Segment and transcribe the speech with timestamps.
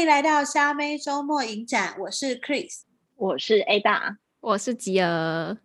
[0.00, 2.84] 欢迎来到虾妹周末影展，我是 Chris，
[3.16, 5.58] 我是 Ada，我是吉儿。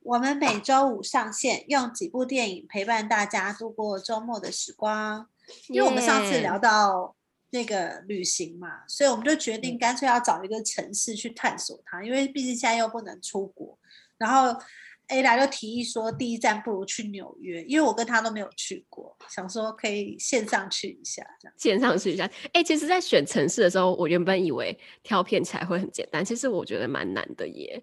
[0.00, 5.26] 我们每周五上线，用几部电影陪伴大家度过周末的时光。
[5.68, 7.16] 因为我们上次聊到
[7.48, 13.78] 那个旅行嘛，所以我们就决定干脆要找一个城市去探索它，因为毕竟现在又不能出国，
[14.18, 14.60] 然后。
[15.08, 22.26] Ada 就提议说，第一站不如去纽约，因为我跟他都没有去过，想说可以线上去一下，这样线上去一下。
[22.48, 27.82] 哎、欸，其实，在选城市的时候，我原本以为挑片起来会很简单，其实我觉得蛮难的耶，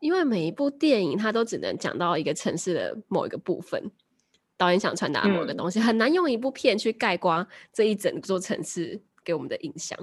[0.00, 3.88] 因为每一部电影它都只能讲到一个城市的某一个部分，
[4.56, 9.96] 导演想传达某一个东西，嗯、很难用一部片去概括这一整座城市给我们的印象。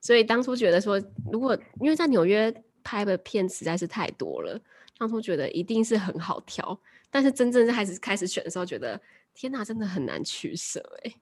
[0.00, 1.00] 所以当初觉得说，
[1.30, 4.60] 如果因为在纽约拍的片实在是太多了。
[4.98, 6.78] 当初觉得一定是很好挑，
[7.10, 9.00] 但是真正开始开始选的时候，觉得
[9.34, 11.12] 天哪，真的很难取舍哎。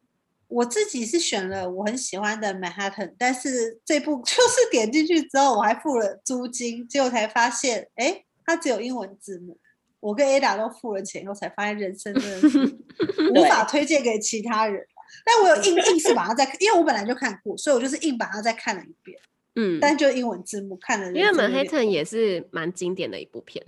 [0.49, 9.59] 我自己是选了我很喜欢的 Manhattan，但是这部 就是点进去之后，我还付了租金，结果才发现，哎，它只有英文字幕。
[10.01, 12.59] 我跟 Ada 都付了钱以后，才发现人生真的是
[13.33, 14.85] 无法推荐给其他人。
[15.25, 19.19] 但我有硬硬是把它再看，因为我本来就看过，所以我就是硬把它再看了一遍。
[19.55, 23.65] 嗯，但就英文字幕看的，因为《Manhattan》也是蛮经典的一部片，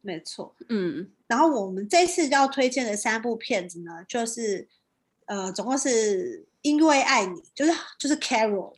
[0.00, 0.54] 没错。
[0.68, 4.66] 嗯，然后我们这次要推荐的三部片子呢，就是
[5.26, 8.74] 呃，总共是因为爱你，就是就是 Carol。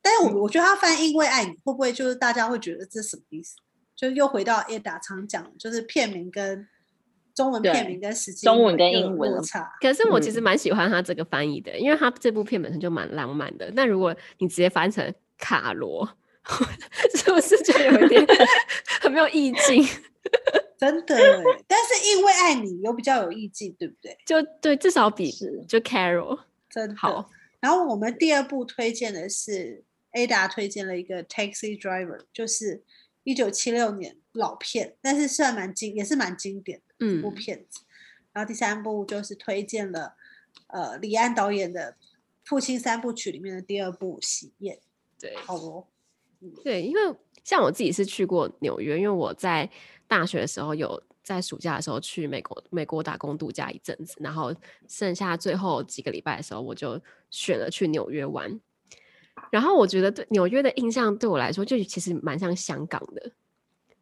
[0.00, 3.56] 但是我、嗯、我觉得他翻因为爱你，会不会就是大家会觉得这是什么意思？
[3.96, 6.68] 就又回到 Ada 常讲，就是片名跟
[7.34, 9.72] 中文片名跟实际中文跟英文差。
[9.80, 13.68] 可是我其实蛮喜欢他这个翻译的，嗯、因为他这部片本身就蛮浪漫的。
[13.74, 16.16] 那如果你直接翻成卡罗
[17.14, 18.26] 是不是就有一点
[19.00, 19.84] 很没有意境？
[20.78, 21.16] 真的，
[21.66, 24.16] 但是因为爱你有比较有意境，对不对？
[24.26, 25.32] 就对，至少比
[25.66, 26.38] 就 Carol
[26.68, 27.30] 真的好。
[27.60, 29.82] 然后我们第二部推荐的是
[30.12, 32.82] Ada 推荐了一个 Taxi Driver，就是
[33.24, 37.80] 一九七六年老片，但是算蛮经也是蛮经典的一部片子。
[37.82, 37.86] 嗯、
[38.34, 40.14] 然后第三部就是推荐了
[40.68, 41.96] 呃李安导演的
[42.44, 44.76] 父亲三部曲里面的第二部《喜宴》。
[45.20, 45.86] 对，好哦。
[46.62, 47.00] 对，因为
[47.44, 49.68] 像我自己是去过纽约，因为我在
[50.06, 54.54] 大学的时候有在暑假的时候去美国美国打工度假一阵子，然后
[54.86, 57.00] 剩下最后几个礼拜的时候，我就
[57.30, 58.60] 选了去纽约玩。
[59.50, 63.32] 然后我觉得对纽约的印象对我来说，就其实蛮像香港的，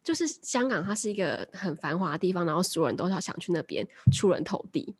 [0.03, 4.93] 就是香港它是一个很繁华的地方，然后所有人都要想去那边出人头地。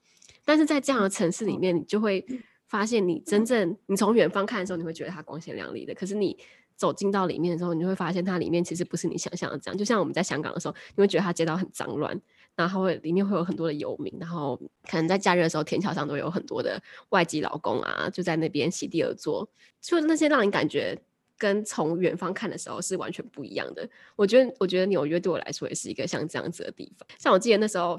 [0.45, 2.25] 但是在这样的城市里面，你就会。
[2.67, 5.93] 发现你真正你从远方看的时候，你会觉得它光鲜亮丽的。
[5.93, 6.37] 可是你
[6.75, 9.77] 走进到里面的时候，你就会发现它里面其实不是你想象的这样。
[9.77, 12.19] 就像我们在香港的时候，你会觉得它街道很脏乱，
[12.55, 14.59] 然后会里面会有很多的游民，然后
[14.89, 19.47] 可能在假日的时候，天桥上都有很多的外籍劳工啊，就在那边席地而坐。
[19.79, 20.99] 就那些让你感觉
[21.37, 23.87] 跟从远方看的时候是完全不一样的。
[24.15, 27.07] 我觉得，我觉得纽约对我来说也是一个像这样子的地方。
[27.19, 27.97] 像我记得那时候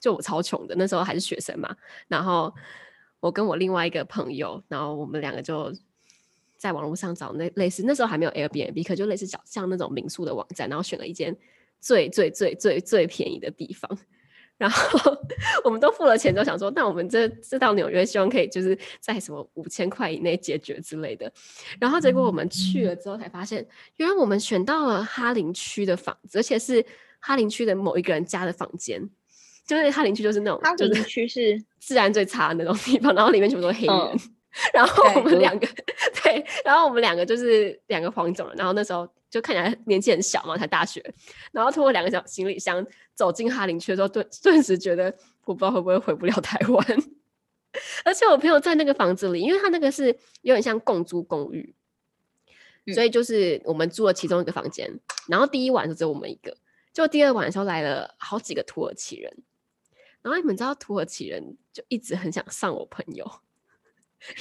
[0.00, 1.76] 就我超穷的，那时候还是学生嘛，
[2.08, 2.52] 然后。
[3.20, 5.72] 我跟我另外一个朋友，然后我们两个就
[6.56, 11.36] 在网络上找那类似那时候还没有 Airbnb，可就类似找像那种民宿的网站，然后选了一间
[11.80, 13.98] 最最最最最便宜的地方，
[14.56, 15.16] 然后
[15.64, 21.30] 我们都付了钱，都想说，那我们这这到纽约，希望可以就是在什么五千块以内解决之类的。
[21.78, 23.66] 然后结果我们去了之后才发现，
[23.96, 26.84] 原来我们选到了哈林区的房子，而且是
[27.18, 29.10] 哈林区的某一个人家的房间。
[29.66, 34.18] 就是哈林区，就是那种，哈林区是 治安最差的那种地方，然后里面全部都是黑人，嗯、
[34.72, 35.66] 然后我们两个，
[36.22, 41.02] 对，然后我们两个就是两个黄种人，然后那时候就看起来年纪很小嘛，才大学，
[41.50, 45.12] 然后拖了两个小行李箱走进哈林区的时候，顿顿时觉得
[45.44, 46.86] 我不知道会不会回不了台湾，
[48.04, 51.74] 而且我朋友在那个房子里，因为他那个是有点像共租公寓，
[52.86, 54.88] 嗯、所以就是我们租了其中一个房间，
[55.28, 56.56] 然后第一晚就只有我们一个，
[56.92, 59.36] 就第二晚的时候来了好几个土耳其人。
[60.26, 63.24] 然后你们知道土耳其人就一直很想上我朋友，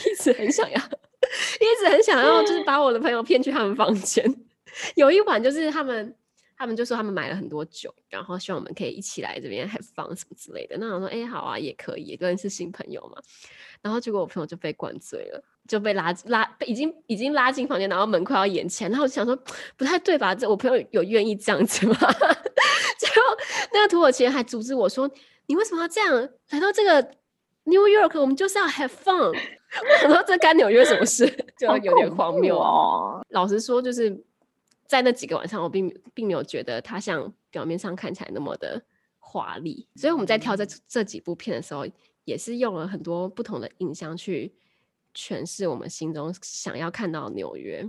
[0.03, 0.77] 一直很想要，
[1.61, 4.25] 一直很想要，就是把我的朋友骗去他们房间。
[4.97, 6.15] 有一晚就是他们，
[6.57, 10.75] 他们就说他们买了很多酒，然后希望我们可以一起来这边 have fun 什么之类的。
[10.79, 13.21] 那我说，哎，好啊，也可以，都是新朋友嘛。
[13.83, 18.89] 然后结果我朋友就被灌醉了，就被拉拉，已经已经拉进房间，然后门快要掩起来。
[18.89, 19.37] 然后我想说，
[19.77, 20.33] 不太对吧？
[20.33, 21.95] 这我朋友有愿意这样子吗？
[22.97, 23.37] 结果
[23.71, 25.07] 那个土耳其人还阻止我说。
[25.47, 27.01] 你为什么要这样来到这个
[27.63, 28.19] New York？
[28.19, 29.37] 我们就是要 have fun。
[30.05, 31.25] 我说这干纽约什么事？
[31.57, 33.25] 就有点荒谬哦。
[33.29, 34.23] 老实说，就是
[34.85, 38.81] 在那几个晚上，我并并没有觉得它像表面上看起来那么的
[39.19, 39.87] 华丽。
[39.95, 41.85] 所以我们在挑这这几部片的时候，
[42.23, 44.53] 也是用了很多不同的印象去
[45.13, 47.85] 诠释我们心中想要看到纽约。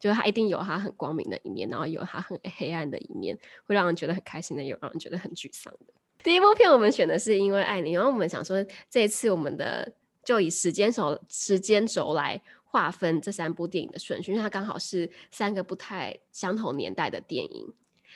[0.00, 3.36] 就是它一定有它很光明的一面，然后有它很黑暗的一面，
[3.66, 5.92] 会让人觉得很开心的，有让人觉得很沮丧的。
[6.22, 9.92] 第一部片我们选的是因为爱你，然后我们想说这一次我们的
[10.24, 17.72] 就以时间轴时间轴来划分这三部电影的顺序，因为它刚好是三个不太相同年代的电影。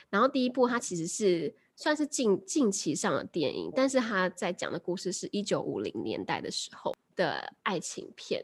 [0.09, 8.43] 然后第一部它其实是算是近近期上的电影，但是它在讲的故事是一九五零年代的时候的爱情片。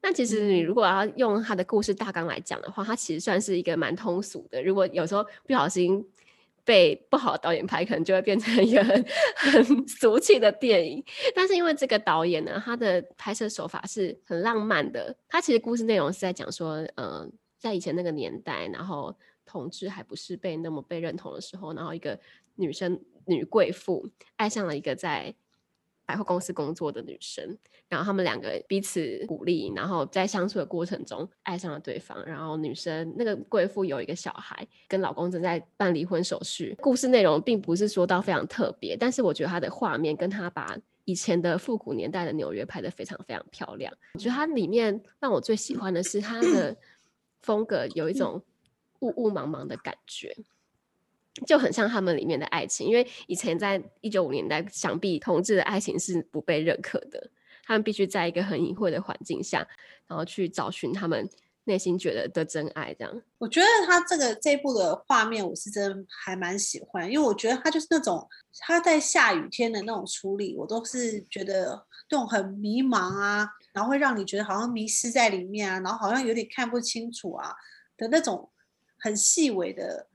[0.00, 4.62] 那其实你如果要用它的故事大纲来讲的话，它其实算是一个蛮通俗的。
[4.62, 6.02] 如果有时候不小心
[6.68, 8.84] 被不好的导演拍，可能就会变成一个
[9.34, 11.02] 很俗气的电影。
[11.34, 15.16] 但是因为这个导演呢，他的拍摄手法是很浪漫的。
[15.26, 19.16] 他其实故事内容是在讲说，嗯、呃，在以前那个年代，然后
[19.46, 22.20] 同志还不是被那么被认同的时候，然后一个
[22.56, 24.06] 女生女贵妇
[24.36, 25.34] 爱上了一个在
[26.08, 27.54] 百货公司工作的女生，
[27.86, 32.24] 然后他们两个彼此鼓励，然后在相处的过程中爱上了对方。
[32.24, 36.74] 然后女生那个贵妇有一个小孩，跟老公正在办离婚手续。
[36.80, 40.74] 故事内容并不是说到非常特别，但是我觉得他的画面跟他把
[41.04, 43.92] 以前的复古年代的纽约拍得非常非常漂亮。
[44.14, 46.74] 我觉得它里面让我最喜欢的是它的
[47.42, 48.42] 风格有一种
[49.00, 50.34] 雾雾茫茫的感觉。
[51.46, 57.30] 就很像他们里面的爱情，因为以前在一九五年代，想必同志的爱情是不被认可的，
[57.64, 59.66] 他们必须在一个很隐晦的环境下，
[60.06, 61.28] 然后去找寻他们
[61.64, 62.94] 内心觉得的真爱。
[62.98, 68.26] 这样，我觉得他这个这一部的画面，我是真的还蛮喜欢，因为我觉得他就是那种
[68.60, 77.54] 他在下雨天的那种处理，我都是觉得那种很迷茫啊，然后会让你觉得好像迷失在里面啊，然后好像有点看不清楚啊
[77.96, 78.50] 的那种
[78.98, 80.06] 很细微的。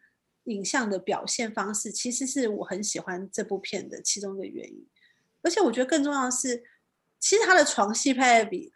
[0.46, 4.86] 影像的表现方式，其实是我很喜欢这部片的其中一个原因。
[5.42, 6.64] 而且我觉得更重要的是，
[7.20, 8.72] 其实他的床戏拍的比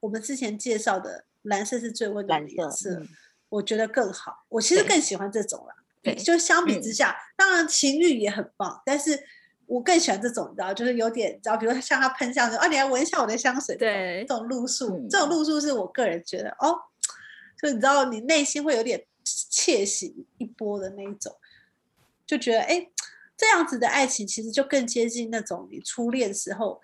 [0.00, 3.08] 我们之前介绍的《蓝色是最温暖的颜色》嗯，
[3.48, 4.44] 我觉得更好。
[4.48, 5.74] 我其实更喜欢这种啦。
[6.02, 9.18] 对，就相比之下，嗯、当然情欲也很棒，但是
[9.66, 16.76] 我更喜欢这种，你知道，就是有点，你知道，比如像他喷香水，啊，你来闻一下我的香水，对，这种路数，嗯、这种路数是我个人觉得，哦，
[17.60, 19.06] 就你知道，你内心会有点。
[19.24, 21.34] 窃喜一波的那一种，
[22.26, 22.90] 就觉得哎，
[23.36, 26.80] 这样子的爱情其实就更接近那种你初恋时候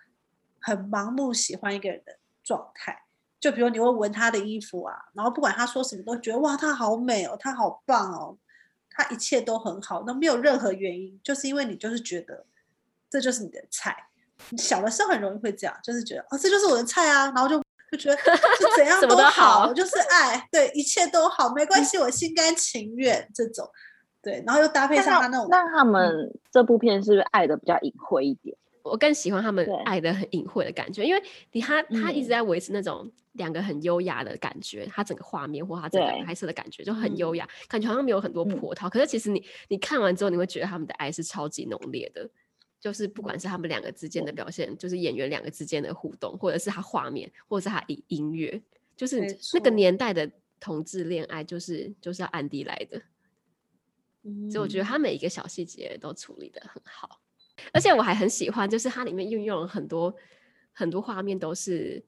[0.60, 3.04] 很盲目喜欢一个人的状态。
[3.38, 8.36] 就比如你会闻他的衣服啊，然后不管他说什么，都觉得哇，他好美哦，他好棒哦，
[8.90, 12.44] 他一切都很好，那没有任何原因，就是因为你就是觉得
[13.08, 13.96] 这就是你的菜。
[14.50, 17.62] 你小的时候很容易会这样，就是觉得哦，这就是我的菜啊，然后就。
[17.90, 19.92] 就觉得就怎 样都好，都好就是。
[20.10, 23.68] 爱，对，一切都好，没关系，我心甘情愿这种，
[24.20, 25.46] 对，然后又搭配上他那种。
[25.48, 28.56] 那他们这部片是不是爱的比较隐晦一点？
[28.82, 31.22] 我更喜欢他们爱的很隐晦的感觉，因为
[31.52, 42.28] 你他他一直在维持那种两个很优雅的感觉，他整个画面或他整个拍摄的感觉就很优雅，感觉好像没有很多波涛，可是其实你你看完之后，你会觉得他们的爱是超级浓烈的。
[42.80, 48.60] 就是不管是他们两个之间的表现，就是演员两个之间的互动，或者是他画面，或者是他音音乐，
[48.96, 49.20] 就是
[49.52, 50.28] 那个年代的
[50.58, 53.02] 同志恋爱，就是就是要暗地来的。
[54.50, 57.20] 所以我觉得他每一个小细节都处理的很好，
[57.72, 60.14] 而且我还很喜欢，就是它里面运用了很多
[60.72, 62.02] 很多画面，都是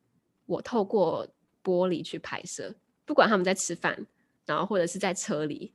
[0.47, 1.29] 我透过
[1.63, 2.75] 玻璃去拍摄，
[3.05, 4.07] 不管他们在吃饭，
[4.47, 5.75] 然后或者是在车里。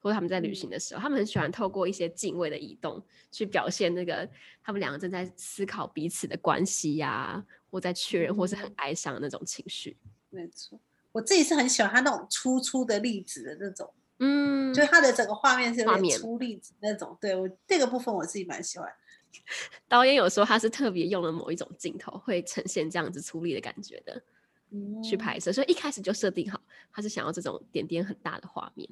[0.00, 4.28] 或者他们在旅行的时候，他们很喜欢透过一些敬畏的移动去表现那个
[4.62, 9.96] 他们两个正在思考彼此的关系呀、啊，或在确认，或是很哀伤的那种情绪。
[10.30, 10.80] 没错，
[11.12, 17.16] 我自己是很喜欢他那种粗粗的粒子的那种，嗯，就是他的整个画面是有点粗粒子那种。
[17.20, 18.90] 对我这个部分我自己蛮喜欢。
[19.86, 24.22] 导演有说他是特别用了某一种镜头会呈现这样子粗粒的感觉的，
[24.70, 26.60] 嗯，去拍摄，所以一开始就设定好
[26.92, 28.88] 他是想要这种点点很大的画面。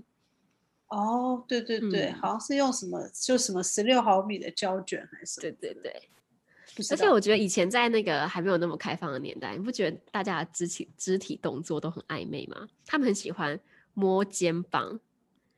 [0.89, 5.57] 哦，对对对，嗯、好像是用什么，就什么十六毫米的胶卷还是什么？
[5.61, 6.03] 对对对。
[6.91, 12.69] 而且我觉得以前在那个还没有那么开放的年代，你不觉得大家的肢体肢体动作都很暧昧吗？
[12.87, 13.59] 他们很喜欢
[13.95, 15.01] 摸肩膀，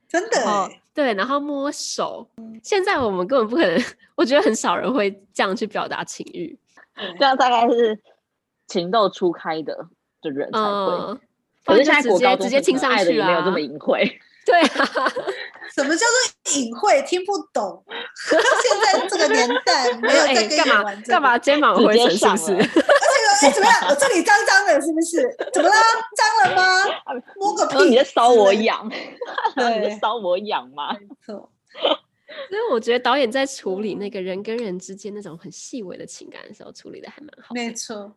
[0.08, 0.70] 真的。
[0.94, 2.26] 对，然后摸手。
[2.38, 3.78] 嗯、现在我们根本不可能，
[4.16, 6.58] 我觉得很少人会这样去表达情欲。
[7.18, 8.00] 这样大概是
[8.66, 9.88] 情窦初开的
[10.22, 10.64] 的人才会。
[10.64, 11.20] 嗯、
[11.66, 14.18] 可是现在国高中生爱的也没有这么隐晦。
[14.46, 15.12] 对啊，
[15.74, 17.02] 什么叫做隐晦？
[17.06, 17.84] 听不懂。
[18.28, 18.38] 现
[18.80, 22.52] 在这个年代 没有在跟你玩这个，干嘛肩膀灰尘是不是？
[23.32, 23.88] 而且哎，怎么样？
[23.88, 25.36] 我这里脏脏的，是不是？
[25.52, 25.74] 怎么了？
[26.16, 26.84] 脏了吗？
[27.36, 27.84] 摸个屁！
[27.84, 28.90] 你在搔我痒？
[29.56, 30.92] 你在骚我痒吗？
[30.94, 31.50] 没错。
[32.48, 37.54] 所以我觉得导演在处理那个人跟人之间那种很细微的情感的时候，处理的还蛮好。
[37.54, 38.12] 没错。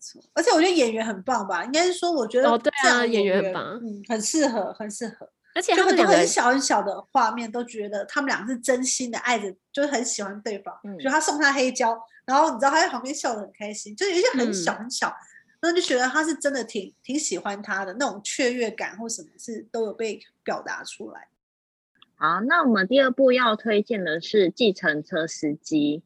[0.00, 5.28] 错，而且我觉得演员很棒吧，应该是说，我觉得哦，对啊，演员很棒，嗯，很适合，很适合。
[5.54, 10.78] 而且他们都很小很小的画面，都觉得他们俩是真心的爱着，就是很喜欢对方。
[10.84, 15.12] 嗯，就他送他黑胶，然后你知道他在旁边笑得很开心，就有一些很小很小，
[15.60, 21.26] 那、嗯、就觉得他是真的挺挺喜欢他的那种雀跃感或什么是都有被表达出来。
[22.14, 26.02] 好，那我们第二部要推荐的是《计程车司机》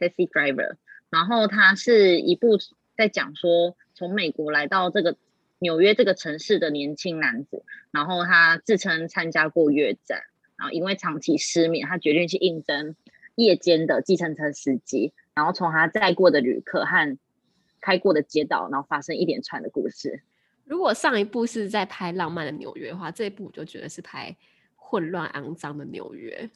[0.00, 0.76] （Taxi Driver），
[1.10, 2.58] 然后它是一部
[2.96, 5.16] 在讲说从美国来到这个。
[5.60, 10.20] 纽约这个城市的年轻男子，然后他自称参加过越战，
[10.56, 12.96] 然后因为长期失眠，他决定去应征
[13.34, 17.16] 夜间的计程车司机，然后从他载过的旅客和
[17.80, 20.22] 开过的街道，然后发生一连串的故事。
[20.64, 24.36] 如果上一部是在拍浪漫的纽约的话，这一部我就觉得是拍
[24.76, 26.50] 混乱肮脏的纽约。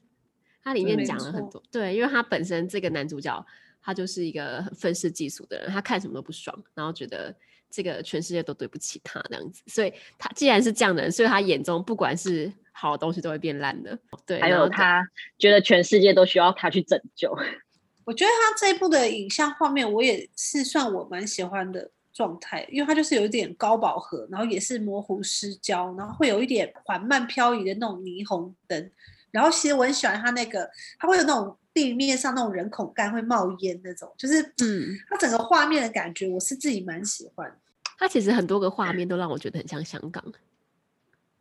[0.63, 3.47] 它里面讲了很多，对，因为他本身这个男主角
[3.83, 7.35] 他就是一个很愤世嫉俗的人，他看什么都不爽，然后觉得。
[7.71, 13.99] 这个全世界都对不起他这样子，所以他既然是这样的人，所以他眼中不管是好的东西都会变烂的。
[14.25, 15.07] 对，还有他
[15.39, 17.31] 觉得全世界都需要他去拯救。
[18.07, 28.91] 我觉得他这一部的影像画面，我也是算我蛮喜欢的状态，因为他就是有一点高饱和，然后也是模糊失焦，然后会有一点缓慢漂移的那种霓虹灯，
[29.31, 31.55] 然后其实我很喜欢他那个，他会有那种。
[31.79, 37.57] 地面上那种人孔盖会冒烟那种，就是嗯，它整个画面的感觉，我是自己蛮喜欢。
[37.97, 40.25] 它其实很多个画面都让我觉得很像香港，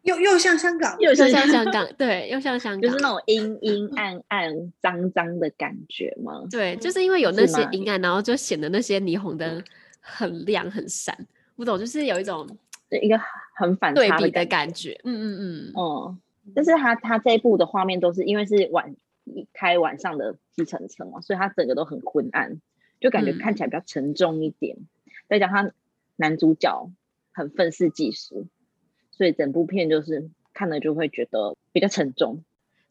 [0.03, 6.43] 又又像香港，又像香港， 对，又像香港，就是那种阴 阴暗暗、脏脏的感觉吗？
[6.51, 9.63] 对，就是因为有那些阴暗，然后就显得那些霓虹灯
[9.99, 11.17] 很亮很闪，
[11.55, 12.47] 不懂，就是有一种
[13.01, 13.19] 一个
[13.55, 14.99] 很反对比的感觉。
[15.03, 16.15] 嗯嗯嗯，哦、
[16.45, 18.95] 嗯，但是他他这一部的画面都是因为是晚。
[19.53, 22.61] 开晚上的计程车嘛，所以它整个都很昏暗，
[22.99, 24.77] 就感觉看起来比较沉重一点。
[24.77, 24.87] 嗯、
[25.27, 25.71] 再加上
[26.15, 26.91] 男主角
[27.31, 28.47] 很愤世嫉俗，
[29.11, 32.43] 所以整部片就是看了就会觉得比较沉重。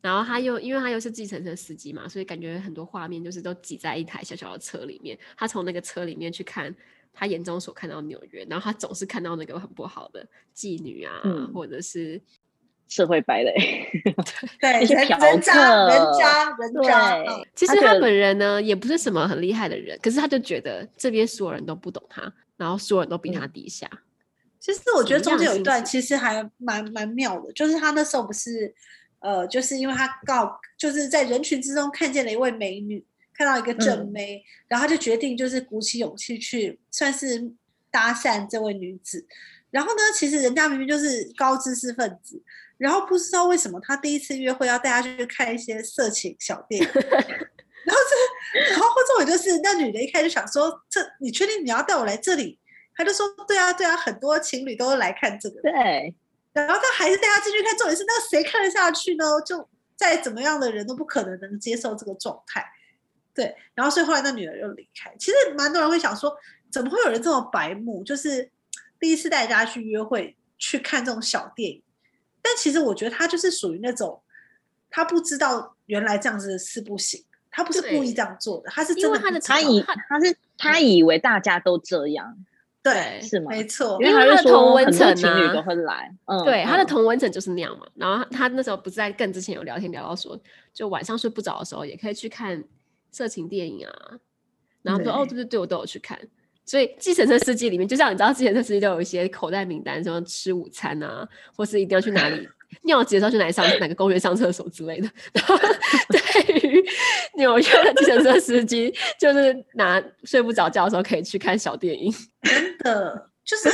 [0.02, 5.18] 然后他又因为他又是计程车司机嘛，所以感觉很多画面就是都挤在一台小小的车里面。
[5.36, 6.72] 他从那个车里面去看
[7.12, 12.20] 他眼中所看到纽约，然后他总是看到那个很不好的妓女啊，嗯、或者是。
[12.88, 13.54] 社会败类，
[14.60, 17.24] 对， 一些嫖客，人渣，人渣，人渣。
[17.54, 23.88] 其实他本人呢，也不是什么很厉害的人，可是他就觉得这边所有人都不懂他，然后所有人都比他低下。
[23.90, 23.98] 嗯、
[24.60, 28.72] 其实我觉得中间有一段其实还蛮蛮妙的，就是他那时候不是，
[29.18, 37.50] 呃，就是因为他告，就是在人群之中看见了一位美女，看到一个正妹，嗯、然后他就决定就是鼓起勇气去算是
[37.90, 39.26] 搭讪这位女子。
[39.72, 42.40] 然后呢，其实人家明明就是高知识分子。
[42.78, 52.59] 然后不知道为什么他第一次约会要带他去看一些色情小电影， 然后这，然后重点就是那女的一开始想说，这你确定你要带我来这里？
[52.95, 55.61] 他就说对啊对啊，很多情侣都来看这个。
[55.61, 56.14] 对，
[56.52, 59.25] 然后他还是带他进去看，重点是那谁看得下去呢？
[59.45, 62.64] 就再怎么样的人都不可能能接受这个状态。
[63.35, 65.14] 对，然后所以后来那女的又离开。
[65.18, 66.35] 其实蛮多人会想说，
[66.73, 68.02] 怎么会有人这么白目？
[68.02, 68.50] 就是
[68.99, 71.83] 第一次带大家去约会去看这种小电影。
[72.46, 74.22] 但其实我觉得他就是属于那种，
[74.88, 82.36] 他不知道原来这样子是不行，他不是故意这样做的，他是真的他的他以他是他以为大家都这样，
[82.84, 83.50] 对，是吗？
[83.50, 87.84] 没错，因为他的同温层情侣都会来，嗯，对，他的同温层就是那样嘛。
[87.96, 90.38] 然后他那时候不是在更之前有聊天聊到说，
[90.72, 92.62] 就晚上睡不着的时候也可以去看
[93.10, 94.12] 色情电影啊。
[94.82, 96.16] 然后说哦，对对对，我都有去看。
[96.66, 102.49] 所以计程车司机里面，就像你知道，计程车司机都有一些口袋名单，什么吃午餐啊，或是一定要去哪里
[102.82, 105.08] 尿急的时候去哪里上哪个公园上厕所之类的。
[105.32, 105.56] 然后
[106.11, 106.85] 对于
[107.37, 112.12] 纽约的计程车司机，就是拿睡不着觉的时候可以去看小电影。
[112.42, 113.70] 真的，就是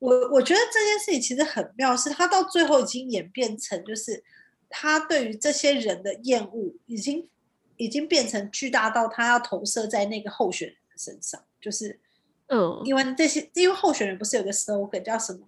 [0.00, 4.24] 我我觉得这件事情其实很妙，是他到最后已经演变成，就是
[4.68, 7.28] 他对于这些人的厌恶，已经
[7.76, 12.00] 已经变成巨大到他要投射在那个候选人身上，就是。
[12.48, 15.40] 嗯，因为这些，因为候选人不是有个 slogan 叫什么？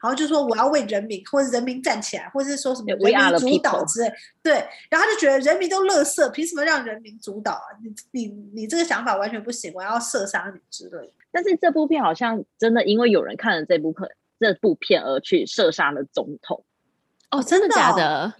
[0.00, 4.12] 然后就是说我要为人民，或者人民站起来，或者是说什么人民主导之类。
[4.40, 4.52] 对，
[4.88, 7.66] 然后他就觉得人民都乐色，凭什么让人民主导啊？
[7.82, 11.12] 你你你这个想法完全不行，我要射杀你之类。
[11.32, 14.08] 但是这部片好像真的因为有人看了这部片，
[14.38, 16.64] 这部片而去射杀了总统。
[17.32, 18.32] 哦，真的假的？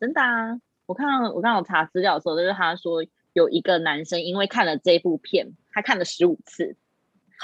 [0.00, 0.58] 真的啊！
[0.86, 3.04] 我看我刚好查资料的时候，就是他说
[3.34, 6.74] 有一个男生因为看了这部片，他看了十五次。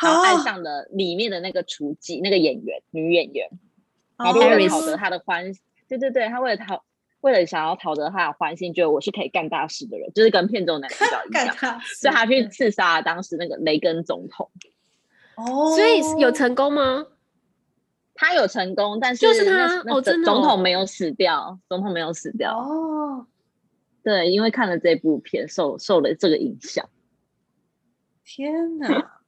[0.00, 3.48] 然后爱上了里面的那个厨妓，那个演员，女演员，
[4.16, 5.52] 然后为了讨得他的欢，
[5.88, 6.84] 对对对，他为了讨，
[7.20, 14.50] 为了想要讨得他的欢心，觉得我是可以干大事的人，就是跟片中男主角一样，所以他去刺杀了当时那个雷根总统。
[15.36, 17.06] 哦，所以有成功吗？
[18.14, 23.26] 他有成功，但是就是他哦，真的总统没有死掉，总统没有死掉哦。
[24.02, 26.88] 对，因为看了这部片，受受了这个影响。
[28.24, 29.21] 天哪！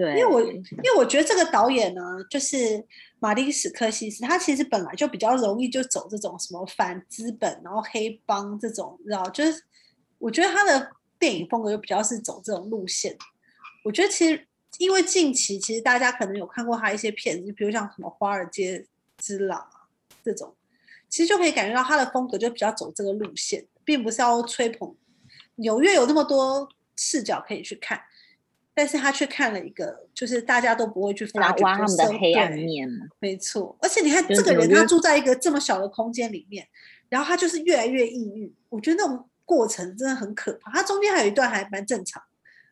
[0.00, 2.82] 对，因为我因为我觉得这个导演呢，就是
[3.18, 9.62] 马丁史克西斯，他其实本来就比较容易就走这种什么反资本，然后黑帮这种，你知道，就是
[10.16, 13.14] 我觉得他的电影风格就比较是走这种路线。
[13.84, 14.46] 我觉得其实
[14.78, 18.86] 因为近期其实大家可能有看过他一些片子，比如像什么《华尔街
[19.18, 19.86] 之狼》啊
[20.24, 20.56] 这种，
[21.10, 24.96] 其实就可以感觉到他的风格就比较走这个路线，并不是要吹捧
[25.56, 26.66] 纽约有那么多
[26.96, 28.00] 视角可以去看。
[28.72, 32.88] 但是他却看了一个，就是大家都不会去发掘挖他们的黑暗面。
[33.18, 36.66] 没错，而且你看这个人，他住在一个这么小的空间里面，
[37.08, 38.54] 然后他就是越来越抑郁。
[38.68, 40.70] 我觉得那种过程真的很可怕。
[40.70, 42.22] 他中间还有一段还蛮正常，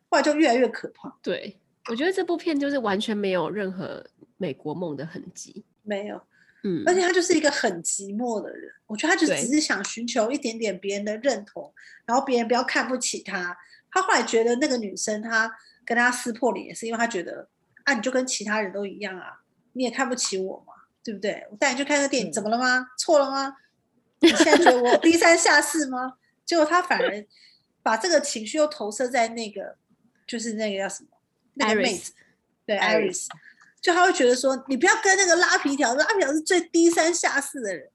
[0.09, 1.15] 后来就越来越可怕。
[1.21, 4.03] 对，我觉得这部片就是完全没有任何
[4.37, 6.19] 美国梦的痕迹，没有。
[6.63, 8.71] 嗯，而且他就是一个很寂寞的人。
[8.87, 11.71] 我觉得他就只是想寻求一点点别人的认同，
[12.05, 13.55] 然后别人不要看不起他。
[13.91, 15.51] 他后来觉得那个女生他。
[15.89, 17.49] 跟他撕破脸也是因为他觉得
[17.83, 19.41] 啊，你就跟其他人都一样啊，
[19.73, 21.47] 你也看不起我嘛，对不对？
[21.49, 22.91] 我带你去看个电影，怎么了吗？
[22.95, 23.55] 错了吗？
[24.19, 26.13] 你现在觉得我低三下四吗？
[26.45, 27.25] 结果他反而
[27.81, 29.77] 把这个情绪又投射在那个，
[30.27, 31.09] 就是那个叫什么？
[31.55, 32.13] 那个妹子，
[32.67, 33.25] 对，Iris，
[33.81, 37.89] 就他会觉得说，你不要跟那个拉皮条，拉皮条是最低三下四的人。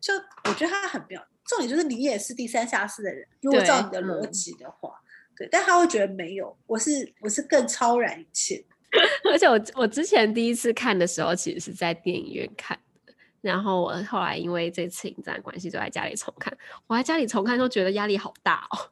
[0.00, 5.00] 就我觉得他很妙，重点就是你也是低三下四的人，如果照你的逻辑的话。
[5.42, 8.64] 对，但他会觉得没有，我是我是更超然一切。
[9.28, 16.56] 而且我我之前第一次看的时候，其实是在电影院看的，然后我后来因为这次影展关系，就在家里重看。
[16.86, 18.90] 我在家里重看都觉得压力好大哦。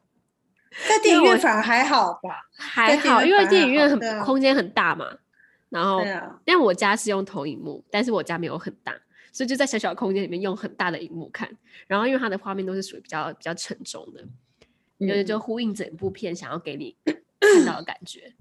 [0.89, 2.49] 在电影院反而还好吧？
[2.57, 5.05] 还好，因为电影院很、啊、空间很大嘛。
[5.69, 8.93] 然后，啊、因为我家是用投影幕，但是我家没有很大，
[9.31, 11.49] 所以就在小小的空间里面用很大的荧幕看。
[11.87, 14.25] 然后，因为它的画面都是属于比较比较沉重的。
[15.07, 16.95] 就就呼应整部片想要给你
[17.39, 18.33] 看到的感觉，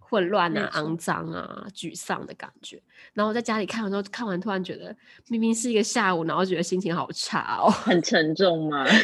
[0.00, 2.80] 混乱啊、肮脏啊、沮丧的感觉。
[3.12, 4.94] 然后我在家里看完之后，看完突然觉得
[5.28, 8.86] 明明是一个下午，然后觉得心情好差哦， 很沉重吗？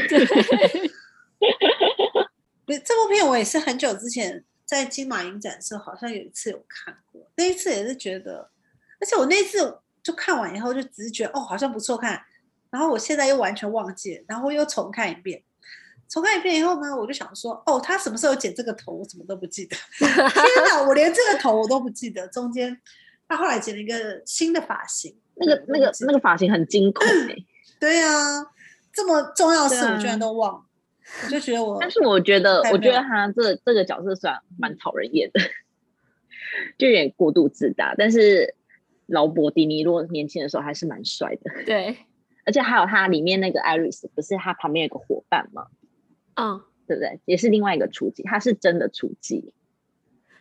[2.67, 2.79] 对。
[2.79, 7.31] 这部片我也是很久之前在金马影展的时候，好像有一次有看过。
[7.37, 8.51] 那一次也是觉得，
[8.99, 12.21] 而且我那一次就看完以后就只是觉得哦，好像不错看。
[12.71, 15.43] 然后我现在又完全忘记了，然后又重看一遍。
[16.15, 19.77] 重看一遍以后呢，我就想说，哦，他什么时候剪这个头，我什么都不记得。
[19.99, 20.09] 天
[20.69, 22.29] 哪，我连这个头我都不记得。
[22.29, 22.81] 中间
[23.27, 27.35] 他后来剪了一个新的发型，那个那个那个发型很惊恐哎。
[27.81, 28.47] 对啊，
[28.93, 30.65] 这么重要的事我居然都忘了，啊、
[31.25, 31.79] 我就觉得我。
[31.81, 35.41] 但是我觉得，我觉得他这这个角色虽然蛮讨人厌的，
[36.79, 37.93] 就有点过度自大。
[37.99, 38.55] 但是
[39.07, 41.65] 劳勃迪尼洛年轻的时候还是蛮帅的。
[41.67, 41.97] 对，
[42.47, 45.67] 而且还有他里面那个艾瑞斯，不是他旁边有个伙伴吗？
[46.35, 46.61] 嗯，oh.
[46.87, 47.19] 对不对？
[47.25, 49.53] 也是另外一个厨妓，他是真的厨妓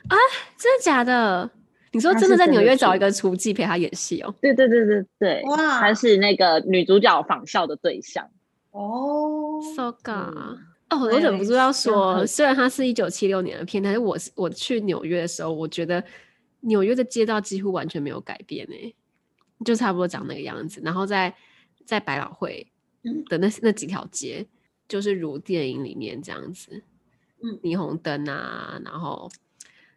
[0.08, 0.18] 啊？
[0.58, 1.50] 真的假的？
[1.94, 4.34] 你说真的在纽约找一个厨妓陪他演戏哦？
[4.42, 8.28] 对对对对对，哇，他是那个女主角仿效的对象
[8.72, 9.62] 哦。
[9.76, 10.58] So ga，
[10.90, 16.04] 哦，我忍不住要说，虽然它是一九七六年的片，但是我我去纽约的时候，我觉得
[16.62, 18.96] 纽约的街道几乎完全没有改变诶，
[19.64, 20.82] 就差不多长那个样子。
[20.84, 21.34] 然后在
[21.86, 22.68] 在百老汇
[23.30, 24.46] 的那那几条街。
[24.94, 26.84] 就是如电影里面这样子，
[27.42, 29.28] 嗯，霓虹灯啊，然后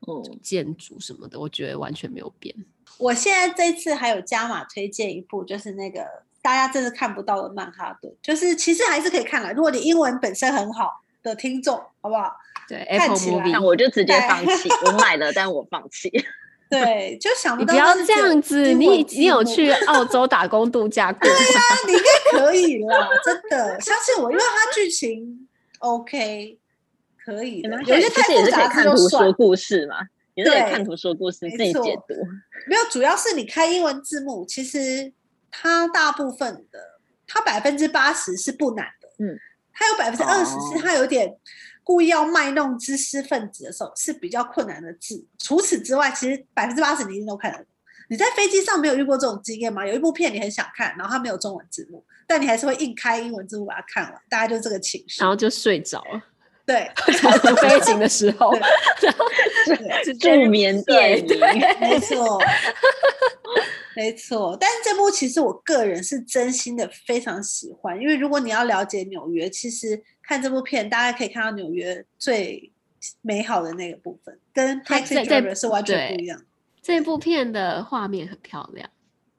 [0.07, 2.57] 哦，建筑什么的，我觉得完全没有变。
[2.97, 6.03] 我现在这次还有加码推荐一部，就是那个
[6.41, 9.53] 大家真的看不到的曼哈顿，就是其实还是可以看了。
[9.53, 12.35] 如果你英文本身很好的听众，好不好？
[12.67, 14.71] 对，Apple Movie，我就直接放弃。
[14.87, 16.11] 我买了，但我放弃。
[16.71, 17.73] 对，就想不到。
[17.73, 21.21] 你不要这样子，你你有去 澳洲打工度假过？
[21.21, 25.49] 对呀、啊， 你应该可以啦，真的，相信我，因为它剧情
[25.79, 26.59] OK，
[27.25, 27.81] 可以的。
[27.85, 29.97] 有些太复杂，看图说故事嘛，
[30.35, 32.15] 也是看图说故事，自己解读。
[32.67, 35.13] 没有，主要是你开英文字幕，其实
[35.51, 36.81] 它大部分的，
[37.29, 39.09] 它百分之八十是不难的。
[39.25, 39.39] 嗯，
[39.73, 41.33] 它有百分之二十是它有点。
[41.87, 45.25] 故意要卖弄知识分子的时候是比较困难的字。
[45.39, 47.67] 除此之外，其实百分之八十你一定都看得懂。
[48.09, 49.87] 你在飞机上没有遇过这种经验吗？
[49.87, 56.21] 有一部片你很想看，然后它没有中文字幕，但你还是会硬开英文字幕把它看完，大概就这个情绪，然后就睡着了。
[56.67, 56.91] 对，
[57.63, 58.53] 飞行的时候，
[59.01, 59.25] 然后
[60.19, 61.39] 助眠电影，
[61.81, 62.41] 没错，
[63.97, 64.57] 没错。
[64.61, 70.05] 但是这部其实我个人是真心的非常喜欢，因为如果你要了解纽约，其实。
[70.29, 72.73] 看这部片，大家可以看到纽约最
[73.23, 76.43] 美好的那个部分，跟《Taxi Driver》是完全不一样。
[76.83, 78.91] 这部片的画面很漂亮，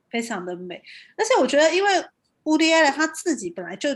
[0.10, 0.82] 非常的美。
[1.18, 1.90] 而且我觉得，因为
[2.46, 3.90] Woody Allen 他自己本来就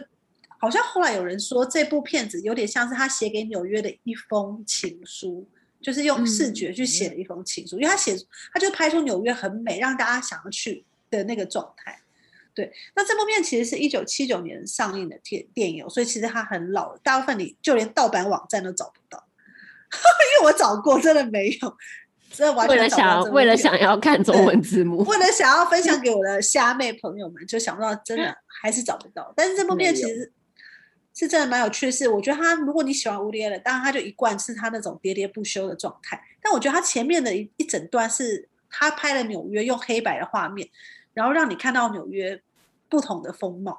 [0.59, 5.47] 好像后来有人说，这部片子有点像是他写给纽约的一封情书，
[5.81, 8.15] 就是用视觉去写的一封情书，嗯、因为他写
[8.53, 11.99] 他就拍出纽约很美，让大家想要去的那个状态。
[12.53, 19.23] 对，那这部片其实是一九七九年上映的电电影，所以其实它很老，大部分你就连盗版网站都找不到，
[19.89, 21.77] 因为我找过，真的没有，
[22.29, 23.31] 真的完全找不到。
[23.31, 29.33] 为了想要，为了想要看中文字幕，为了想要分享 给我的虾妹朋友们，就想不到真的 还是找不到。
[29.33, 30.29] 但是这部片其实
[31.13, 36.21] 是真的蛮有趣的是，我觉得他如果你喜欢 Woody Allen，当然他就一贯是他那种喋喋不休的状态。
[36.41, 40.67] 但我觉得他前面的一一整段是他拍了纽约用黑白的画面。
[41.13, 42.41] 然后让你看到纽约
[42.87, 43.77] 不同的风貌，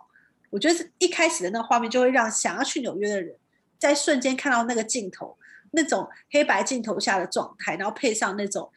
[0.51, 3.35] 我觉得是一开始的那个画面就会让想要去纽约的人
[3.79, 5.35] 在瞬间看到那个镜头，
[5.71, 8.71] 那种黑白镜头下的状态，然后配上那种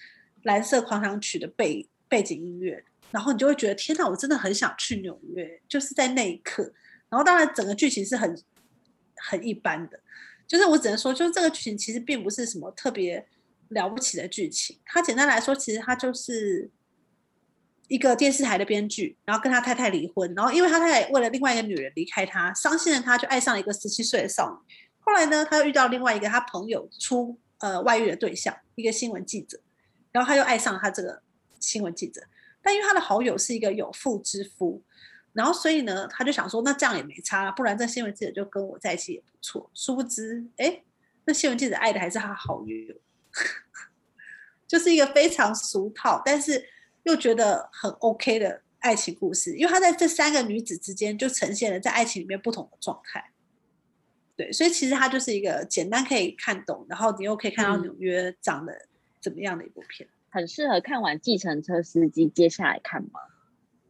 [0.43, 6.71] 蓝色狂想曲的背背景音乐，然后你就会觉得天哪，我真的很想去纽约，就是在那一刻。
[7.09, 8.35] 然后当然整个剧情是很
[9.15, 9.99] 很一般的，
[10.47, 13.27] 就是我只能说，就是这个剧情其实并不是什么特别
[13.69, 16.71] 了不起的剧情，它简单来说，其实它就是。
[17.87, 24.75] 一个电视台的编剧，然后跟他太太离婚，然后因为他太太为了另外一个女人离开他，伤心的他就爱上了一个十七岁的少女。
[25.01, 29.59] 后来呢，他又遇到另外一个他朋友出呃外遇的对象，一个新闻记者，
[30.11, 31.21] 然后他又爱上了他这个
[31.59, 32.23] 新闻记者。
[32.63, 34.81] 但因为他的好友是一个有妇之夫，
[35.35, 39.69] 然后所以呢，他就想说，那这样也没差，不然这新闻记者就跟我在一起也不错。
[39.75, 40.81] 殊不知，哎，
[41.25, 42.95] 那新闻记者爱的还是他好友，
[44.65, 46.69] 就是一个非常俗套，但是。
[47.05, 53.29] 又觉得很 OK 的爱情故事，因为他在这三个女子之间就呈现了在爱情里面不同的状态。
[54.35, 58.73] 对，所以其实它就是一个简单可以看懂，然后你又可以看到纽约长得
[59.21, 63.19] 怎么样的一部片，很适合看完《计程车司机》接下来看吗？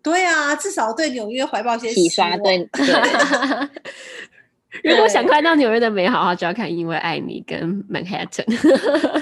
[0.05, 2.37] 对啊，至少对纽约怀抱些洗刷。
[2.39, 2.69] 对。
[4.83, 8.45] 对如果想看到纽约的美好的话，就要看《因为爱你》跟《Manhattan》。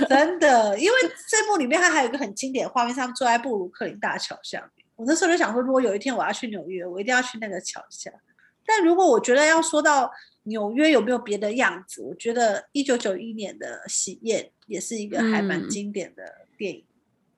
[0.09, 0.97] 真的，因为
[1.29, 4.85] 这部里面它还有一个很经典的画面，他们坐在布鲁克林大桥下面。
[4.95, 8.11] 我那时候就想说，如果有一天我要去纽约，我一定要去那个桥下。
[8.65, 10.11] 但如果我觉得要说到
[10.43, 16.23] 纽约有没有别的样子，我觉得一九九一年的《喜宴》也是一个还蛮经典的
[16.57, 16.79] 电影。
[16.79, 16.89] 嗯、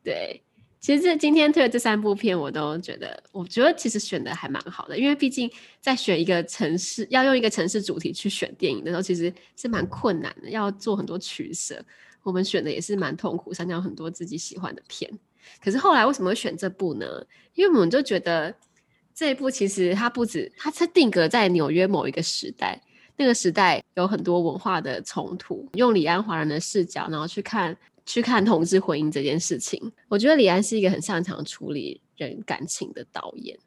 [0.05, 0.41] 对。
[0.85, 5.49] 其实这今天推的这三部片，我都觉得，我觉得其实选的还蛮好的，因为毕竟
[5.81, 11.83] 在选一个城市，要用一个城市主题去选电影的时候，其实是蛮困难的，要做很多取舍。
[12.21, 15.11] 我们选的也是蛮痛苦，删掉很多自己喜欢的片。
[15.59, 17.07] 可是后来为什么会选这部呢？
[17.55, 18.53] 因为我们就觉得
[19.11, 22.79] 这一部其实它不止，它是定格在纽约某一个时代，
[23.17, 27.75] 那个时代有很多文化的冲突，用李安华人的视角，然后去看。
[28.05, 33.57] 去看同志婚姻这件事情，我觉得李安是一个很擅长处理人感情的导演。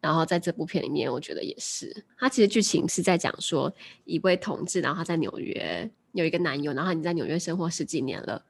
[0.00, 2.04] 然后在这部片里面，我觉得也是。
[2.18, 3.72] 他其实剧情是在讲说，
[4.04, 8.44] 一位同志，然后他在纽约有一个男友，然后你在纽约生活十几年了，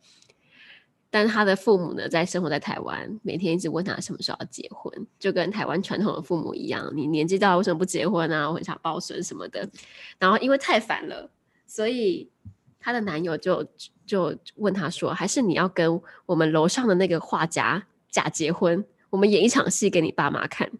[1.10, 8.50] 但他的父母呢，在生活在台湾，每天一直问他什么时候要结婚，就跟台湾传统的父母一样，你年纪大了为什么不结婚啊？
[8.50, 9.68] 我很想抱孙什么的。
[10.18, 11.30] 然后因为太烦了，
[11.66, 12.30] 所以。
[12.78, 13.66] 她的男友就
[14.06, 18.84] 就问他说：“还是你要跟我们楼上的那个画家假结婚？
[19.10, 20.70] 我们演一场戏给你爸妈看。”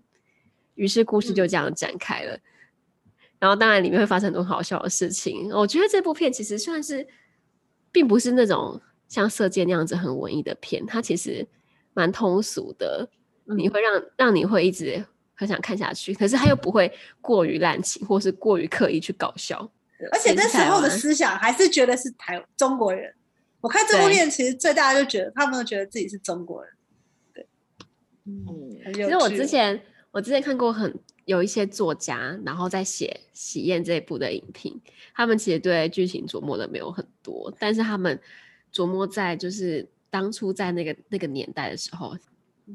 [0.77, 2.35] 于是故事就这样展开了。
[2.35, 2.43] 嗯、
[3.39, 5.51] 然后当然里面会发生很多好笑的事情。
[5.53, 7.07] 我觉得这部片其实算是，
[7.91, 11.47] 并不是那种像《色戒》那样子很文艺的片，它其实
[11.95, 13.09] 蛮通俗的。
[13.47, 19.71] 嗯、你会让让你会一直很想看下去，可是它又不会过于滥情，或是过于刻意去搞笑。
[20.13, 23.15] 而且那时候的思想还是觉得是台中国人。
[23.61, 26.73] 我看这部片，其实最大的就觉得他们都觉得自己是中国人。
[27.35, 27.49] 对，
[28.25, 29.81] 嗯，其实我之前
[30.13, 34.79] 我之前看过很有一些作家，然后在写《喜宴》这一部的影评，
[35.15, 38.21] 他们其实对剧情琢磨的没有很多，但是他们
[38.73, 42.17] 琢磨在就是当初在那个那个年代的时候，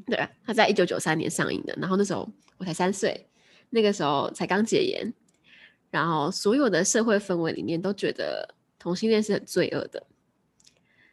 [0.06, 3.26] 对啊，他在一九九三年上映的，然后那时候我才三岁，
[3.70, 5.14] 那个时候才刚解严。
[5.92, 10.02] 然后所有的社会氛围里面都觉得同性恋是很罪恶的，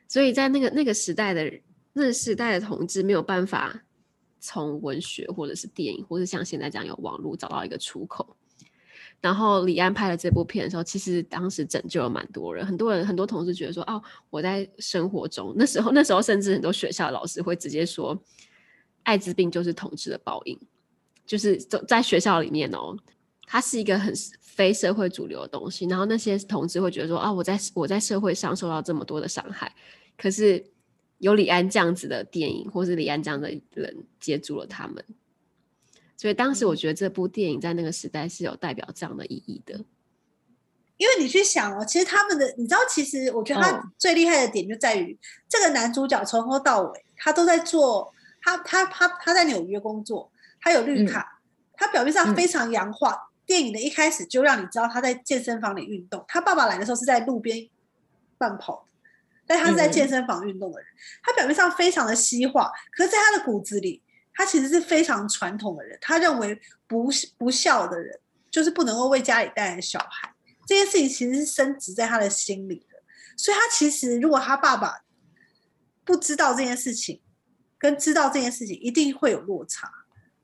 [0.08, 1.52] 所以在那个那个时代的
[1.92, 3.84] 那个时代的同志没有办法
[4.40, 8.38] 从文学或者是电影，或者像现在这样有网络找到一个出口。
[9.20, 18.18] 然后李安拍了这部片的时候，其实当时拯救了蛮多人，很多人很多同事觉得说，哦，我在生活中那时候那时候甚至很多学校老师会直接说，
[19.04, 20.58] 艾滋病就是同志的报应，
[21.26, 22.96] 就是在学校里面哦，
[23.50, 24.14] 它是一个很。
[24.60, 29.74] 非社会主流的东西，然后那些同志会觉得说啊，我在我在社会上受到这么多的伤害，
[30.18, 30.62] 可是
[31.20, 35.02] 有李安这样子的电影，或是李安这样的人接住了他们。
[36.18, 39.76] 所以当时我觉得这部电影在那个时代是有代表这样的意义的。
[40.98, 53.14] 因为你去想哦，其实他们的，你知道，其实我觉得他最厉害的点就在于、哦、这个男主角从头到尾他都在做，他他他他在纽约工作，他有绿卡，嗯、他表面上非常洋化。
[53.14, 57.68] 嗯、电影的一开始就让你知道他在健身房里运动，他爸爸来的时候是在路边
[58.38, 58.88] 慢跑，
[59.48, 60.88] 但他是在健身房运动的人。
[60.88, 64.04] 嗯、他表面上非常的西化，可是在他的骨子里，
[64.36, 65.98] 他其实是非常传统的人。
[66.00, 67.10] 他认为不
[67.40, 68.20] 不孝的人
[68.52, 70.32] 就是不能够为家里带来小孩。
[70.68, 73.02] 这件事情其实是深植在他的心里的，
[73.36, 75.02] 所以他其实如果他爸爸
[76.06, 77.20] 不知道这件事情，
[77.80, 79.99] 跟知道这件事情一定会有落差。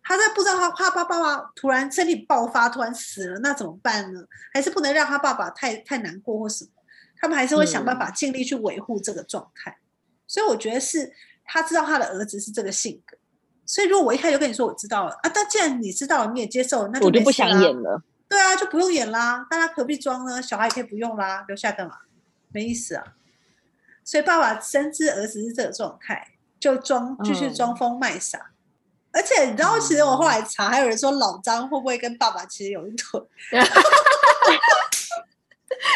[0.08, 4.24] 他在不知道他他爸爸爸突然身体爆发，突然死了，那怎么办呢？
[4.54, 6.70] 还是不能让他爸爸太太难过或什么？
[7.20, 9.72] 他们还是会想办法尽力去维护这个状态。
[9.72, 9.82] 嗯、
[10.28, 11.12] 所以我觉得是
[11.44, 13.18] 他知道他的儿子是这个性格。
[13.66, 18.00] 所以如果我一开始就跟你说我知道了啊，但既然你知道了，你也接受了，那就、就不想演了。
[18.30, 20.40] 对啊，就不用演啦，大家何必装呢？
[20.40, 21.96] 小孩也可以不用啦，留下干嘛？
[22.50, 23.04] 没意思啊。
[24.04, 28.38] 所以爸爸深知儿子是这个状态，就装继续装疯卖傻。
[28.38, 28.55] 嗯、
[29.16, 33.22] 而且你知道，其实我后来查，还有人说老张会不会跟爸爸其实有一腿？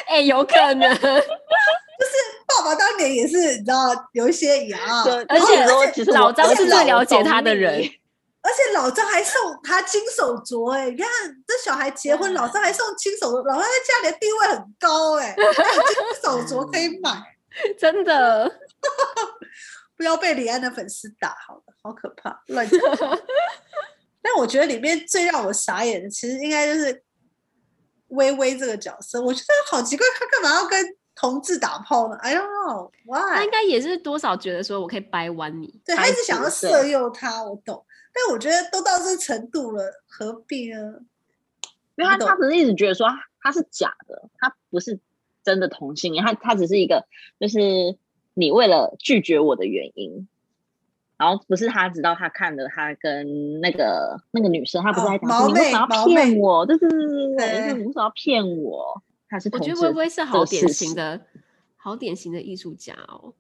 [0.08, 1.08] 哎、欸，有可能，就是
[2.48, 7.80] 爸爸当年也是，你知道有一些牙，而且而且老张是最了解他的人。
[8.42, 11.10] 而且老张还送他金手镯哎、欸，你看
[11.46, 17.22] 这小孩结婚，老张还送金手镯，老张在家里的地位很高哎、欸，还有金手镯可以买，
[17.78, 18.50] 真的，
[19.98, 22.80] 不要被李安的粉丝打，好了，好可怕，乱讲。
[24.22, 27.04] 但我觉得里面最让我傻眼的，其实应该就是
[28.10, 33.36] 微微这个角色，我觉得好奇怪，他干嘛要跟同志打炮呢？I don't know why。
[33.36, 37.86] 他应该也是多少觉得说我可以掰弯你，对，他一直想要色诱他，我懂。
[38.12, 41.00] 但我觉得都到这程度了，何必呢？
[41.96, 43.08] 因为他他只是一直觉得说
[43.42, 45.00] 他是假的，他不是
[45.44, 47.06] 真的同性恋，他他只是一个
[47.40, 47.98] 就是
[48.34, 50.28] 你为了拒绝我的原因，
[51.20, 56.66] 然后不是他知道他看了他跟那个那个女生，他不是在讲说你为什么要骗我？
[56.66, 59.04] 对对对对对，你为什么要骗我？
[59.28, 61.22] 他是我觉得薇薇是好典型的
[61.76, 63.34] 好典型的艺术家哦。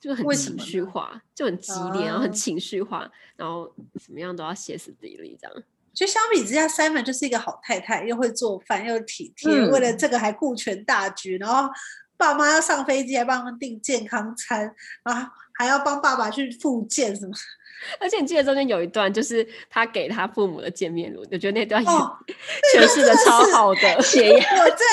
[0.00, 3.72] 就很情绪化，就很激烈，然后很情绪化，然后
[4.04, 5.62] 怎么样都要歇斯底里这样。
[5.94, 11.72] 就相比之下，Simon 就是一个好太太，又会做饭，又体贴，嗯、为了这个还顾全大局，然后
[12.18, 17.32] 爸妈要上飞机还帮他们订健康餐，然后还要帮爸爸去复健什么。
[18.00, 21.88] 而且你记得中间有一段，就是他给他父母的见面录，我觉得那段也
[22.74, 23.80] 诠释的超好的。
[23.96, 24.84] 我这。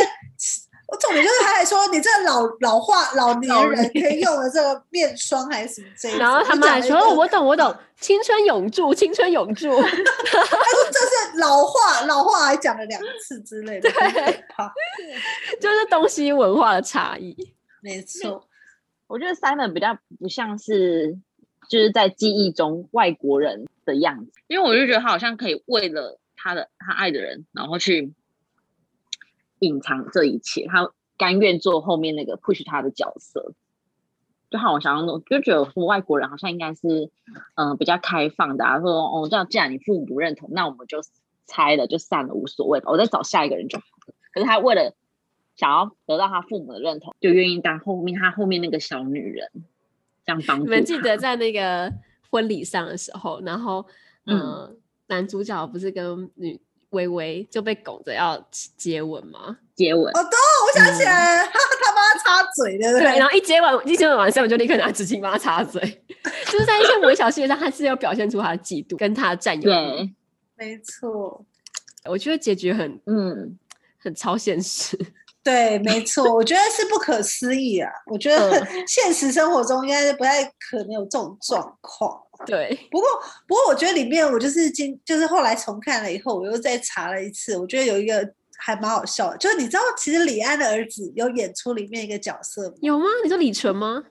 [0.92, 6.18] 我重点就是他还说，你这个老老化老年人可以用的这个面霜还是什么这一？
[6.18, 9.70] 然后他们还说，哦，我懂我懂，青春永驻，青春永驻。
[9.80, 9.96] 他说
[10.92, 14.44] 这是老化老化，还讲了两次之类的，对，
[15.62, 17.34] 就是东西文化的差异。
[17.82, 18.46] 没错，
[19.12, 21.20] 我觉得 Simon 比较不像是
[21.70, 28.14] 就是在记忆中外国人的样子，因为我就觉得他好像可以为了他的他爱的人，然后去。
[29.64, 33.54] 隐藏这一切，他甘愿做后面那个 push 他的角色，
[34.50, 37.12] 就好我想象中，就觉得说外国人好像应该是，
[37.54, 40.98] 嗯、比较开放的啊，说哦，这样既然你父母不认同，那我们就
[41.46, 44.16] 拆了，就散了，无所谓吧，我再找下一个人就好了。
[44.34, 44.96] 可是他为了
[45.62, 49.48] 想要得到他父母的认同，就愿意当后面他后面那个小女人，
[50.26, 50.64] 这样帮助。
[50.64, 51.94] 你们记得在那个
[52.32, 53.86] 婚礼上的时候，然后
[54.26, 54.76] 嗯、呃，
[55.08, 56.60] 男主角不是跟女。
[56.92, 59.60] 薇薇就被拱着要接吻吗？
[59.76, 65.80] 接吻哦，对，我想起来，嗯、他他帮他擦嘴的，对，然后一接吻，一接吻完，下面就立刻拿纸巾帮他擦嘴，
[66.52, 70.14] 就是在一些微小细节上，他是要表现出他的嫉妒跟他的占有欲。
[70.58, 71.46] 没错，
[72.04, 73.58] 我觉得结局很嗯，
[73.98, 75.00] 很超现实。
[75.44, 77.90] 对，没错，我觉得是不可思议啊！
[78.06, 82.22] 我觉得 现实生活中应该是不太可能有这种状况。
[82.46, 83.08] 对，不过
[83.48, 88.28] 不过，我觉得里面我就是今就是后来重看了以后，我又再查了一次，我觉得有一个
[88.58, 92.76] 还蛮好笑的，就是你知道，其实李安的儿子有演出里面一个角色吗？
[92.82, 93.06] 有吗？
[93.24, 94.04] 你说李纯吗？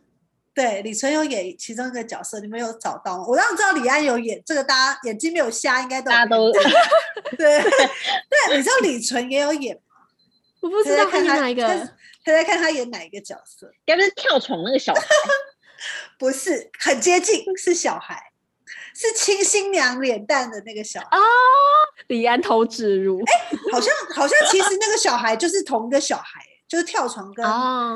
[0.53, 3.25] 对，李纯有演其中一个角色，你们有找到吗？
[3.29, 6.51] 我当然知道李安有演这个，大家眼睛没有瞎，应该都大家都
[7.38, 9.79] 对 对，你知道李纯也有演。
[10.61, 11.62] 我不知道他演哪一个，
[12.25, 13.70] 他在看他演哪一个角色？
[13.87, 15.01] 该不是跳床那个小孩？
[16.18, 18.33] 不是，很接近，是小孩，
[18.94, 21.16] 是亲新娘脸蛋的那个小孩。
[21.16, 21.20] 哦，
[22.09, 23.23] 李安偷植入。
[23.25, 27.42] 哎，好像好像其实那个小孩就是同一个小孩，就是跳床跟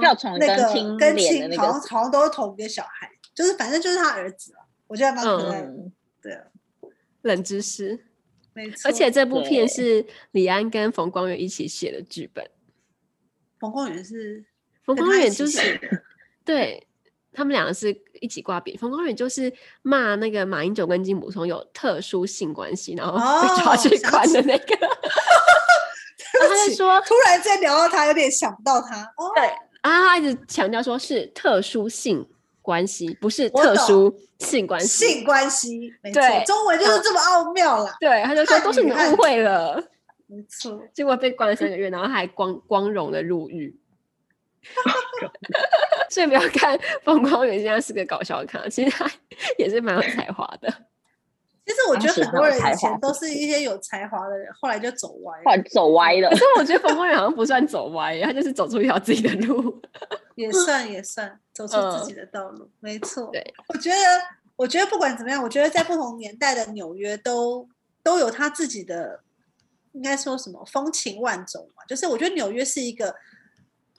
[0.01, 4.55] 跳床那个跟亲，好像好像都是同一个小孩，就是反正就是他儿子，
[4.87, 5.67] 我觉得蛮可爱的。
[5.67, 6.45] 嗯、对啊，
[7.21, 8.07] 冷知识，
[8.55, 8.89] 没错。
[8.89, 12.49] 而且这部片是李安跟冯光远一起写的剧本。
[13.65, 14.45] 冯光远是
[14.85, 15.81] 冯光远就是
[16.45, 16.87] 对。
[17.37, 24.77] 他们两个是一起挂饼，冯光远就是骂那个马英九跟金溥聪有特殊性关系，然后被抓去关的那个。
[26.39, 29.03] 然后他就说，突然间聊到他，有点想不到他。
[29.17, 29.47] 哦、对，
[29.81, 32.25] 啊他一直强调说是特殊性
[32.63, 34.87] 关系，不是特殊性关系。
[34.87, 37.97] 性关系，没错，中文就是这么奥妙啦。
[37.99, 39.83] 对，他就说都是你误会了，
[40.35, 40.83] 没错。
[40.93, 43.79] 结果被关了三个月，然后还光光荣的入狱。
[46.11, 49.11] 所以不要看冯光远现在是个搞笑咖，其实他
[49.59, 50.69] 也是蛮有才华的。
[51.67, 56.29] 其实我觉得很多人以前都是一些有才华的人，后来就走歪，后来走歪了。
[56.33, 59.81] 可是我觉得冯光远好像不算走歪，他就是走出一条自己的路，
[60.35, 63.31] 也算也算走出自己的道路，嗯、没错。
[63.33, 63.97] 对，我觉得，
[64.57, 67.67] 我觉得不管怎么样，我觉得在不同年代的纽约都
[68.03, 69.24] 都有他自己的，
[69.95, 71.83] 应该说什么风情万种嘛。
[71.87, 73.15] 就是我觉得纽约是一个。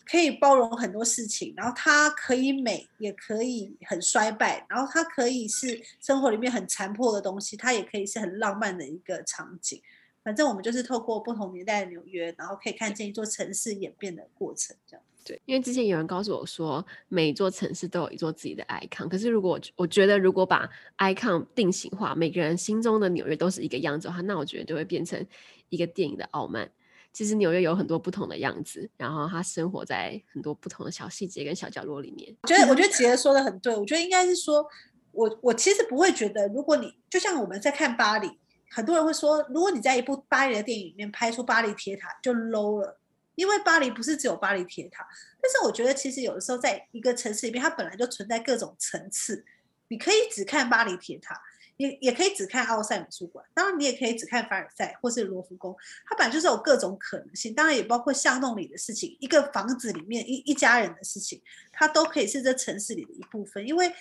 [0.08, 9.81] 可以包容很多事情，然后它可以美，也可以很衰败，然后它可以是生活里面很残破的东西，它也可以是很浪漫的一个场景。
[10.23, 15.03] 反正我们就是透过不同年代的纽约，然后可以看见一座城市演变的过程，这样。
[15.25, 25.25] 对，因为之前有人告诉我说，每一座城市都有一座自己的 icon，可是如果我我觉得如果把 icon 定型化，每个人心中的纽约都是一个样子的话，那我觉得就会变成
[25.69, 26.69] 一个电影的傲慢。
[27.11, 32.35] 其实纽约有很多不同的样子，然后它生活在很多不同的小细节跟小角落里面。
[32.43, 33.75] 我觉得，我觉得杰说的很对。
[33.75, 34.63] 我觉得应该是说，
[35.11, 38.29] 我我其实不会觉得，如果你就像我们在看巴黎，
[38.69, 42.99] 很多人会说，如果你在一部巴黎的电影里面拍出巴黎铁塔就 low 了，
[43.36, 45.08] 因为巴黎不是只有巴黎铁塔。
[45.41, 49.45] 但是我觉得，其实有的时候在一个城市里面，它本来就存在各种层次，
[49.88, 51.39] 你可以只看巴黎铁塔。
[51.78, 61.41] 也也可以只看奥赛美术馆，当然你也可以只看凡尔赛或是罗浮宫，它本来就是有各种可能性，当然也包括巷弄里的事情，一个房子里面一一家人的事情，
[61.74, 63.91] 它都可以是这城市里的一部分，因为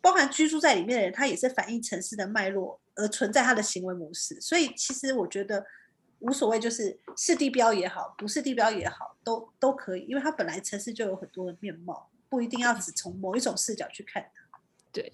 [0.00, 5.66] 包含居住在里面的人，他也是反映城市的脉络而存在他的行为模式，所以其实我觉得
[6.20, 14.58] 无所谓，就是是地标也好，不是地标也好，都都可以，因为它本来城市就有很多的面貌，不一定要只从某一种视角去看它，
[14.92, 15.12] 对。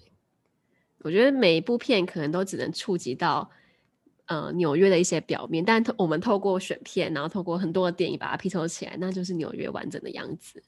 [0.99, 3.47] 我觉得每一部片可能都只能触及到，
[4.25, 10.63] 呃，纽约的一些表面，但我们透过选片，然后透过很多的电影把它拼凑起来，那就是纽约完整的样子。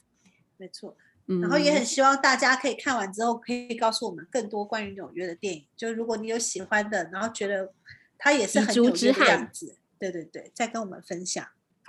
[0.57, 0.95] 没错，
[1.25, 5.65] 然后也很希望大家可以看完之后，可以告诉我们更多关于纽约的电影。
[5.75, 7.73] 就如果你有喜欢的，然后觉得
[8.15, 11.45] 它也是很纽约的样子，对对对，再跟我们分享。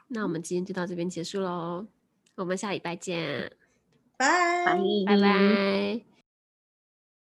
[0.09, 1.87] 那我们今天就到这边结束喽，
[2.37, 3.53] 我们下礼拜见，
[4.17, 6.18] 拜拜拜拜。